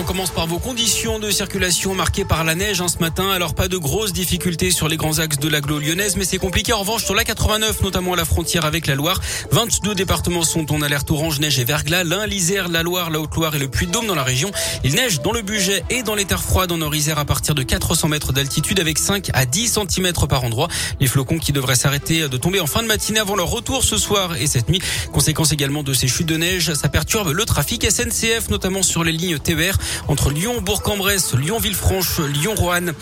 On 0.00 0.04
commence 0.04 0.30
par 0.30 0.46
vos 0.46 0.60
conditions 0.60 1.18
de 1.18 1.28
circulation 1.28 1.92
marquées 1.92 2.24
par 2.24 2.44
la 2.44 2.54
neige 2.54 2.80
hein, 2.80 2.86
ce 2.86 2.98
matin. 2.98 3.30
Alors 3.30 3.54
pas 3.54 3.66
de 3.66 3.76
grosses 3.76 4.12
difficultés 4.12 4.70
sur 4.70 4.86
les 4.86 4.96
grands 4.96 5.18
axes 5.18 5.40
de 5.40 5.48
l'agglo 5.48 5.80
lyonnaise, 5.80 6.14
mais 6.16 6.24
c'est 6.24 6.38
compliqué 6.38 6.72
en 6.72 6.78
revanche 6.78 7.04
sur 7.04 7.16
la 7.16 7.24
89, 7.24 7.82
notamment 7.82 8.12
à 8.12 8.16
la 8.16 8.24
frontière 8.24 8.64
avec 8.64 8.86
la 8.86 8.94
Loire. 8.94 9.20
22 9.50 9.96
départements 9.96 10.44
sont 10.44 10.72
en 10.72 10.82
alerte 10.82 11.10
orange, 11.10 11.40
neige 11.40 11.58
et 11.58 11.64
verglas. 11.64 12.04
L'Ain, 12.04 12.26
l'Isère, 12.26 12.68
la 12.68 12.84
Loire, 12.84 13.10
la 13.10 13.18
Haute-Loire 13.18 13.56
et 13.56 13.58
le 13.58 13.66
Puy-de-Dôme 13.66 14.06
dans 14.06 14.14
la 14.14 14.22
région. 14.22 14.52
Il 14.84 14.94
neige 14.94 15.20
dans 15.20 15.32
le 15.32 15.42
budget 15.42 15.82
et 15.90 16.04
dans 16.04 16.14
les 16.14 16.26
terres 16.26 16.44
froides 16.44 16.70
en 16.70 16.76
Nord-Isère 16.76 17.18
à 17.18 17.24
partir 17.24 17.56
de 17.56 17.64
400 17.64 18.06
mètres 18.06 18.32
d'altitude 18.32 18.78
avec 18.78 18.98
5 18.98 19.30
à 19.34 19.46
10 19.46 19.80
cm 19.90 20.12
par 20.28 20.44
endroit. 20.44 20.68
Les 21.00 21.08
flocons 21.08 21.40
qui 21.40 21.50
devraient 21.50 21.74
s'arrêter 21.74 22.28
de 22.28 22.36
tomber 22.36 22.60
en 22.60 22.68
fin 22.68 22.82
de 22.82 22.86
matinée 22.86 23.18
avant 23.18 23.34
leur 23.34 23.48
retour 23.48 23.82
ce 23.82 23.96
soir 23.96 24.36
et 24.36 24.46
cette 24.46 24.68
nuit. 24.68 24.80
Conséquence 25.12 25.50
également 25.50 25.82
de 25.82 25.92
ces 25.92 26.06
chutes 26.06 26.28
de 26.28 26.36
neige, 26.36 26.72
ça 26.74 26.88
perturbe 26.88 27.30
le 27.30 27.44
trafic 27.44 27.84
SNCF, 27.90 28.48
notamment 28.48 28.84
sur 28.84 29.02
les 29.02 29.10
lignes 29.10 29.40
TER 29.40 29.76
entre 30.08 30.30
Lyon, 30.30 30.60
Bourg-en-Bresse, 30.60 31.34
Lyon-Villefranche, 31.34 32.20
Lyon-Roanne. 32.20 32.94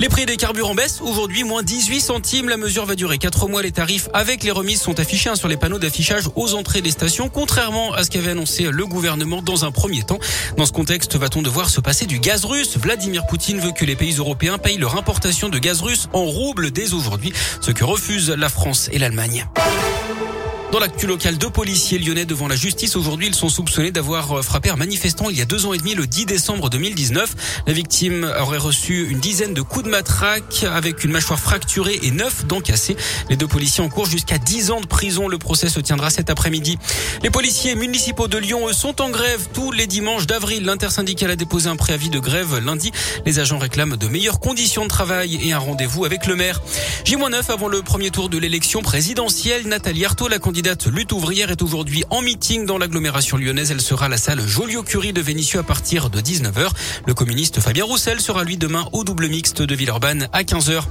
Les 0.00 0.08
prix 0.08 0.26
des 0.26 0.36
carburants 0.36 0.74
baissent. 0.74 1.00
Aujourd'hui, 1.00 1.44
moins 1.44 1.62
18 1.62 2.00
centimes. 2.00 2.48
La 2.48 2.56
mesure 2.56 2.86
va 2.86 2.94
durer 2.94 3.18
4 3.18 3.48
mois. 3.48 3.62
Les 3.62 3.72
tarifs 3.72 4.08
avec 4.12 4.42
les 4.44 4.50
remises 4.50 4.80
sont 4.80 5.00
affichés 5.00 5.30
hein, 5.30 5.36
sur 5.36 5.48
les 5.48 5.56
panneaux 5.56 5.78
d'affichage 5.78 6.24
aux 6.36 6.54
entrées 6.54 6.82
des 6.82 6.90
stations, 6.90 7.28
contrairement 7.28 7.92
à 7.92 8.04
ce 8.04 8.10
qu'avait 8.10 8.30
annoncé 8.30 8.70
le 8.70 8.86
gouvernement 8.86 9.42
dans 9.42 9.64
un 9.64 9.70
premier 9.70 10.02
temps. 10.02 10.18
Dans 10.56 10.66
ce 10.66 10.72
contexte, 10.72 11.16
va-t-on 11.16 11.42
devoir 11.42 11.70
se 11.70 11.80
passer 11.80 12.06
du 12.06 12.18
gaz 12.18 12.44
russe? 12.44 12.76
Vladimir 12.76 13.26
Poutine 13.26 13.58
veut 13.58 13.72
que 13.72 13.84
les 13.84 13.96
pays 13.96 14.14
européens 14.16 14.58
payent 14.58 14.78
leur 14.78 14.96
importation 14.96 15.48
de 15.48 15.58
gaz 15.58 15.80
russe 15.80 16.08
en 16.12 16.24
roubles 16.24 16.70
dès 16.70 16.92
aujourd'hui, 16.94 17.32
ce 17.60 17.70
que 17.70 17.84
refusent 17.84 18.30
la 18.30 18.48
France 18.48 18.88
et 18.92 18.98
l'Allemagne. 18.98 19.46
Dans 20.70 20.80
l'actu 20.80 21.06
local, 21.06 21.38
deux 21.38 21.48
policiers 21.48 21.98
lyonnais 21.98 22.26
devant 22.26 22.46
la 22.46 22.54
justice 22.54 22.94
aujourd'hui, 22.94 23.26
ils 23.28 23.34
sont 23.34 23.48
soupçonnés 23.48 23.90
d'avoir 23.90 24.36
euh, 24.38 24.42
frappé 24.42 24.68
un 24.68 24.76
manifestant 24.76 25.30
il 25.30 25.38
y 25.38 25.40
a 25.40 25.46
deux 25.46 25.64
ans 25.64 25.72
et 25.72 25.78
demi, 25.78 25.94
le 25.94 26.06
10 26.06 26.26
décembre 26.26 26.68
2019. 26.68 27.62
La 27.66 27.72
victime 27.72 28.30
aurait 28.38 28.58
reçu 28.58 29.08
une 29.08 29.18
dizaine 29.18 29.54
de 29.54 29.62
coups 29.62 29.86
de 29.86 29.90
matraque 29.90 30.66
avec 30.70 31.04
une 31.04 31.12
mâchoire 31.12 31.40
fracturée 31.40 31.98
et 32.02 32.10
neuf 32.10 32.44
dents 32.44 32.60
cassées. 32.60 32.98
Les 33.30 33.36
deux 33.36 33.46
policiers 33.46 33.82
en 33.82 33.88
cours 33.88 34.04
jusqu'à 34.04 34.36
10 34.36 34.70
ans 34.70 34.82
de 34.82 34.86
prison. 34.86 35.26
Le 35.26 35.38
procès 35.38 35.70
se 35.70 35.80
tiendra 35.80 36.10
cet 36.10 36.28
après-midi. 36.28 36.78
Les 37.22 37.30
policiers 37.30 37.74
municipaux 37.74 38.28
de 38.28 38.36
Lyon 38.36 38.68
eux, 38.68 38.74
sont 38.74 39.00
en 39.00 39.08
grève 39.08 39.48
tous 39.54 39.72
les 39.72 39.86
dimanches 39.86 40.26
d'avril. 40.26 40.66
L'intersyndicale 40.66 41.30
a 41.30 41.36
déposé 41.36 41.70
un 41.70 41.76
préavis 41.76 42.10
de 42.10 42.18
grève 42.18 42.58
lundi. 42.58 42.92
Les 43.24 43.38
agents 43.38 43.58
réclament 43.58 43.96
de 43.96 44.06
meilleures 44.06 44.38
conditions 44.38 44.82
de 44.82 44.88
travail 44.88 45.40
et 45.42 45.54
un 45.54 45.58
rendez-vous 45.58 46.04
avec 46.04 46.26
le 46.26 46.36
maire. 46.36 46.60
J-9 47.06 47.50
avant 47.50 47.68
le 47.68 47.80
premier 47.80 48.10
tour 48.10 48.28
de 48.28 48.36
l'élection 48.36 48.82
présidentielle. 48.82 49.66
Nathalie 49.66 50.04
Arthaud, 50.04 50.28
la 50.28 50.38
candidate 50.38 50.57
lutte 50.90 51.12
ouvrière 51.12 51.50
est 51.50 51.62
aujourd'hui 51.62 52.02
en 52.10 52.20
meeting 52.20 52.66
dans 52.66 52.78
l'agglomération 52.78 53.36
lyonnaise. 53.36 53.70
Elle 53.70 53.80
sera 53.80 54.06
à 54.06 54.08
la 54.08 54.16
salle 54.16 54.40
Joliot-Curie 54.40 55.12
de 55.12 55.20
Vénissieux 55.20 55.60
à 55.60 55.62
partir 55.62 56.10
de 56.10 56.20
19h. 56.20 56.70
Le 57.06 57.14
communiste 57.14 57.60
Fabien 57.60 57.84
Roussel 57.84 58.20
sera 58.20 58.42
lui 58.42 58.56
demain 58.56 58.88
au 58.92 59.04
double 59.04 59.28
mixte 59.28 59.62
de 59.62 59.74
Villeurbanne 59.74 60.28
à 60.32 60.42
15h. 60.42 60.82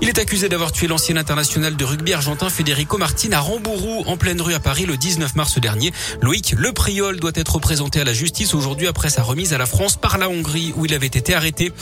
Il 0.00 0.08
est 0.08 0.18
accusé 0.18 0.48
d'avoir 0.48 0.70
tué 0.70 0.86
l'ancien 0.86 1.16
international 1.16 1.74
de 1.74 1.84
rugby 1.84 2.12
argentin 2.12 2.48
Federico 2.48 2.98
Martin 2.98 3.32
à 3.32 3.40
Rambourou 3.40 4.04
en 4.06 4.16
pleine 4.16 4.40
rue 4.40 4.54
à 4.54 4.60
Paris 4.60 4.86
le 4.86 4.96
19 4.96 5.34
mars 5.34 5.58
dernier. 5.58 5.92
Loïc 6.22 6.54
Lepriol 6.56 7.18
doit 7.18 7.32
être 7.34 7.58
présenté 7.58 8.00
à 8.00 8.04
la 8.04 8.12
justice 8.12 8.54
aujourd'hui 8.54 8.86
après 8.86 9.10
sa 9.10 9.24
remise 9.24 9.54
à 9.54 9.58
la 9.58 9.66
France 9.66 9.96
par 9.96 10.16
la 10.18 10.28
Hongrie 10.28 10.72
où 10.76 10.86
il 10.86 10.94
avait 10.94 11.06
été 11.06 11.34
arrêté. 11.34 11.72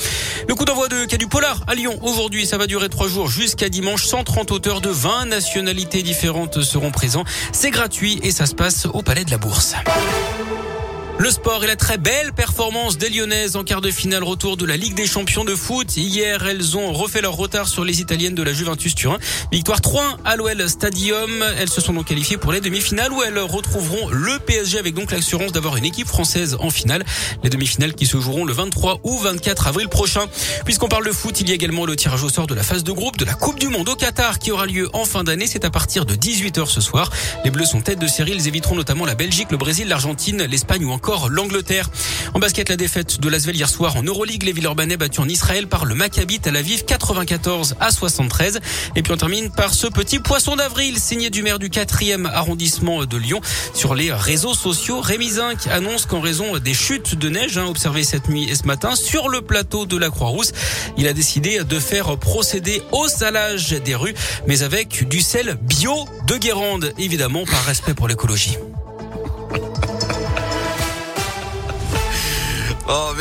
Le 0.48 0.54
coup 0.54 0.64
d'envoi 0.64 0.88
de 0.88 1.04
Cadu 1.04 1.26
Polar 1.26 1.62
à 1.66 1.74
Lyon 1.74 1.98
aujourd'hui, 2.02 2.46
ça 2.46 2.56
va 2.56 2.66
durer 2.66 2.88
trois 2.88 3.08
jours 3.08 3.28
jusqu'à 3.28 3.68
dimanche. 3.68 4.06
130 4.06 4.50
auteurs 4.50 4.80
de 4.80 4.88
20 4.88 5.26
nationalités 5.26 6.02
différentes 6.02 6.62
seront 6.62 6.90
présents. 6.90 7.24
C'est 7.52 7.70
gratuit 7.70 8.18
et 8.22 8.30
ça 8.30 8.46
se 8.46 8.54
passe 8.54 8.86
au 8.86 9.02
Palais 9.02 9.24
de 9.24 9.30
la 9.30 9.38
Bourse. 9.38 9.74
Le 11.18 11.30
sport 11.30 11.64
et 11.64 11.66
la 11.66 11.76
très 11.76 11.96
belle 11.96 12.34
performance 12.34 12.98
des 12.98 13.08
Lyonnaises 13.08 13.56
en 13.56 13.64
quart 13.64 13.80
de 13.80 13.90
finale 13.90 14.22
retour 14.22 14.58
de 14.58 14.66
la 14.66 14.76
Ligue 14.76 14.94
des 14.94 15.06
Champions 15.06 15.44
de 15.44 15.54
foot. 15.54 15.96
Hier, 15.96 16.46
elles 16.46 16.76
ont 16.76 16.92
refait 16.92 17.22
leur 17.22 17.34
retard 17.34 17.68
sur 17.68 17.84
les 17.84 18.02
Italiennes 18.02 18.34
de 18.34 18.42
la 18.42 18.52
Juventus 18.52 18.94
Turin. 18.94 19.16
Victoire 19.50 19.80
3 19.80 20.18
à 20.26 20.36
l'OL 20.36 20.68
Stadium. 20.68 21.42
Elles 21.58 21.70
se 21.70 21.80
sont 21.80 21.94
donc 21.94 22.08
qualifiées 22.08 22.36
pour 22.36 22.52
les 22.52 22.60
demi-finales 22.60 23.12
où 23.12 23.22
elles 23.22 23.38
retrouveront 23.38 24.10
le 24.10 24.38
PSG 24.40 24.78
avec 24.78 24.94
donc 24.94 25.10
l'assurance 25.10 25.52
d'avoir 25.52 25.78
une 25.78 25.86
équipe 25.86 26.06
française 26.06 26.58
en 26.60 26.68
finale. 26.68 27.02
Les 27.42 27.48
demi-finales 27.48 27.94
qui 27.94 28.04
se 28.04 28.20
joueront 28.20 28.44
le 28.44 28.52
23 28.52 29.00
ou 29.02 29.18
24 29.18 29.68
avril 29.68 29.88
prochain. 29.88 30.26
Puisqu'on 30.66 30.88
parle 30.88 31.06
de 31.06 31.12
foot, 31.12 31.40
il 31.40 31.48
y 31.48 31.52
a 31.52 31.54
également 31.54 31.86
le 31.86 31.96
tirage 31.96 32.24
au 32.24 32.28
sort 32.28 32.46
de 32.46 32.54
la 32.54 32.62
phase 32.62 32.84
de 32.84 32.92
groupe 32.92 33.16
de 33.16 33.24
la 33.24 33.34
Coupe 33.34 33.58
du 33.58 33.68
Monde 33.68 33.88
au 33.88 33.96
Qatar 33.96 34.38
qui 34.38 34.52
aura 34.52 34.66
lieu 34.66 34.90
en 34.92 35.06
fin 35.06 35.24
d'année. 35.24 35.46
C'est 35.46 35.64
à 35.64 35.70
partir 35.70 36.04
de 36.04 36.14
18h 36.14 36.66
ce 36.66 36.82
soir. 36.82 37.10
Les 37.42 37.50
Bleus 37.50 37.64
sont 37.64 37.80
tête 37.80 37.98
de 37.98 38.06
série. 38.06 38.32
Ils 38.32 38.48
éviteront 38.48 38.74
notamment 38.74 39.06
la 39.06 39.14
Belgique, 39.14 39.50
le 39.50 39.56
Brésil, 39.56 39.88
l'Argentine, 39.88 40.42
l'Espagne 40.42 40.84
ou 40.84 40.92
encore 41.06 41.28
l'Angleterre. 41.28 41.88
En 42.34 42.40
basket, 42.40 42.68
la 42.68 42.74
défaite 42.74 43.20
de 43.20 43.28
l'Asvel 43.28 43.54
hier 43.54 43.68
soir 43.68 43.94
en 43.94 44.02
Euroleague, 44.02 44.42
les 44.42 44.50
Villeurbanais 44.50 44.96
battus 44.96 45.20
en 45.20 45.28
Israël 45.28 45.68
par 45.68 45.84
le 45.84 45.94
Maccabi 45.94 46.40
Tel 46.40 46.56
Aviv 46.56 46.84
94 46.84 47.76
à 47.78 47.92
73. 47.92 48.58
Et 48.96 49.02
puis 49.04 49.12
on 49.12 49.16
termine 49.16 49.52
par 49.52 49.72
ce 49.72 49.86
petit 49.86 50.18
poisson 50.18 50.56
d'avril 50.56 50.98
signé 50.98 51.30
du 51.30 51.44
maire 51.44 51.60
du 51.60 51.68
4e 51.68 52.26
arrondissement 52.26 53.04
de 53.04 53.16
Lyon 53.16 53.40
sur 53.72 53.94
les 53.94 54.12
réseaux 54.12 54.54
sociaux. 54.54 55.00
Rémi 55.00 55.30
Zinc 55.30 55.68
annonce 55.68 56.06
qu'en 56.06 56.20
raison 56.20 56.58
des 56.58 56.74
chutes 56.74 57.14
de 57.14 57.28
neige 57.28 57.56
hein, 57.56 57.66
observées 57.66 58.02
cette 58.02 58.28
nuit 58.28 58.50
et 58.50 58.56
ce 58.56 58.64
matin 58.64 58.96
sur 58.96 59.28
le 59.28 59.42
plateau 59.42 59.86
de 59.86 59.96
la 59.96 60.10
Croix-Rousse, 60.10 60.50
il 60.98 61.06
a 61.06 61.12
décidé 61.12 61.62
de 61.62 61.78
faire 61.78 62.18
procéder 62.18 62.82
au 62.90 63.06
salage 63.06 63.70
des 63.70 63.94
rues, 63.94 64.14
mais 64.48 64.64
avec 64.64 65.08
du 65.08 65.20
sel 65.20 65.56
bio 65.62 65.94
de 66.26 66.36
Guérande, 66.36 66.92
évidemment 66.98 67.44
par 67.44 67.64
respect 67.64 67.94
pour 67.94 68.08
l'écologie. 68.08 68.58
Oh, 72.88 73.12